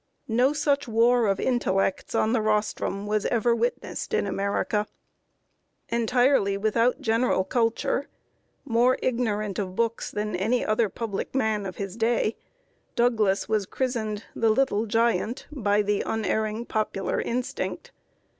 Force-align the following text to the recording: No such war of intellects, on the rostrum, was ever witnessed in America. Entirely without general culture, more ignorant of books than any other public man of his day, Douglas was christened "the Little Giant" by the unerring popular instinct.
No 0.27 0.51
such 0.51 0.87
war 0.87 1.27
of 1.27 1.39
intellects, 1.39 2.15
on 2.15 2.33
the 2.33 2.41
rostrum, 2.41 3.05
was 3.05 3.27
ever 3.27 3.53
witnessed 3.55 4.15
in 4.15 4.25
America. 4.25 4.87
Entirely 5.89 6.57
without 6.57 7.01
general 7.01 7.43
culture, 7.43 8.07
more 8.65 8.97
ignorant 9.03 9.59
of 9.59 9.75
books 9.75 10.09
than 10.09 10.35
any 10.35 10.65
other 10.65 10.89
public 10.89 11.35
man 11.35 11.67
of 11.67 11.75
his 11.75 11.95
day, 11.95 12.35
Douglas 12.95 13.47
was 13.47 13.67
christened 13.67 14.23
"the 14.35 14.49
Little 14.49 14.87
Giant" 14.87 15.45
by 15.51 15.83
the 15.83 16.01
unerring 16.03 16.65
popular 16.65 17.21
instinct. 17.21 17.91